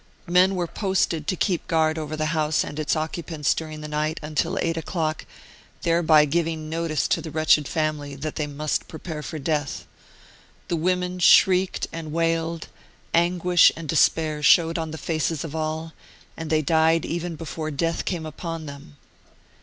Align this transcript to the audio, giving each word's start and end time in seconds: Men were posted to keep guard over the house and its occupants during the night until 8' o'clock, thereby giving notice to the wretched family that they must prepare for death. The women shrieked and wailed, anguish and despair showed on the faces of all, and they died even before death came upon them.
Men 0.25 0.55
were 0.55 0.65
posted 0.65 1.27
to 1.27 1.35
keep 1.35 1.67
guard 1.67 1.99
over 1.99 2.17
the 2.17 2.33
house 2.33 2.63
and 2.63 2.79
its 2.79 2.95
occupants 2.95 3.53
during 3.53 3.81
the 3.81 3.87
night 3.87 4.19
until 4.23 4.57
8' 4.57 4.75
o'clock, 4.75 5.27
thereby 5.83 6.25
giving 6.25 6.69
notice 6.69 7.07
to 7.09 7.21
the 7.21 7.29
wretched 7.29 7.67
family 7.67 8.15
that 8.15 8.35
they 8.35 8.47
must 8.47 8.87
prepare 8.87 9.21
for 9.21 9.37
death. 9.37 9.85
The 10.69 10.75
women 10.75 11.19
shrieked 11.19 11.85
and 11.93 12.11
wailed, 12.11 12.67
anguish 13.13 13.71
and 13.75 13.87
despair 13.87 14.41
showed 14.41 14.79
on 14.79 14.89
the 14.89 14.97
faces 14.97 15.43
of 15.43 15.55
all, 15.55 15.93
and 16.35 16.49
they 16.49 16.63
died 16.63 17.05
even 17.05 17.35
before 17.35 17.69
death 17.69 18.03
came 18.03 18.25
upon 18.25 18.65
them. 18.65 18.97